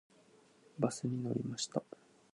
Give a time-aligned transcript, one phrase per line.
[0.79, 1.83] バスに乗りました。